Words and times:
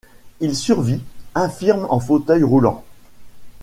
Il 0.39 0.55
survit, 0.55 1.03
infirme 1.35 1.85
en 1.91 1.99
fauteuil 1.99 2.41
roulant. 2.41 2.83